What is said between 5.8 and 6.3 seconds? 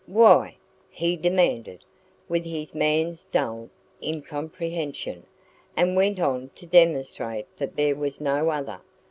went